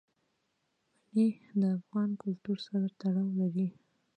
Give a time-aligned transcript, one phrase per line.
[1.11, 1.27] منی
[1.59, 3.67] د افغان کلتور سره تړاو لري.